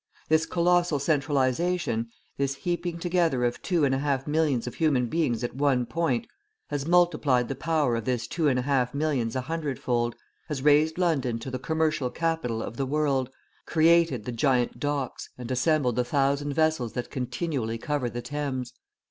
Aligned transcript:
This 0.29 0.47
colossal 0.47 0.97
centralisation, 0.97 2.07
this 2.35 2.55
heaping 2.55 2.97
together 2.97 3.43
of 3.45 3.61
two 3.61 3.85
and 3.85 3.93
a 3.93 3.99
half 3.99 4.25
millions 4.25 4.65
of 4.65 4.73
human 4.73 5.05
beings 5.05 5.43
at 5.43 5.55
one 5.55 5.85
point, 5.85 6.25
has 6.71 6.87
multiplied 6.87 7.47
the 7.49 7.55
power 7.55 7.95
of 7.95 8.05
this 8.05 8.25
two 8.25 8.47
and 8.47 8.57
a 8.57 8.63
half 8.63 8.95
millions 8.95 9.35
a 9.35 9.41
hundredfold; 9.41 10.15
has 10.47 10.63
raised 10.63 10.97
London 10.97 11.37
to 11.37 11.51
the 11.51 11.59
commercial 11.59 12.09
capital 12.09 12.63
of 12.63 12.77
the 12.77 12.85
world, 12.87 13.29
created 13.67 14.25
the 14.25 14.31
giant 14.31 14.79
docks 14.79 15.29
and 15.37 15.51
assembled 15.51 15.95
the 15.97 16.03
thousand 16.03 16.53
vessels 16.53 16.93
that 16.93 17.11
continually 17.11 17.77
cover 17.77 18.09
the 18.09 18.23
Thames. 18.23 18.73